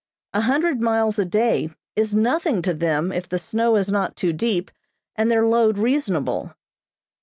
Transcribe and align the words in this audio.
A 0.33 0.41
hundred 0.41 0.81
miles 0.81 1.19
a 1.19 1.25
day 1.25 1.69
is 1.95 2.15
nothing 2.15 2.63
to 2.63 2.73
them 2.73 3.11
if 3.11 3.29
the 3.29 3.37
snow 3.37 3.75
is 3.75 3.91
not 3.91 4.15
too 4.15 4.33
deep 4.33 4.71
and 5.15 5.29
their 5.29 5.45
load 5.45 5.77
reasonable. 5.77 6.55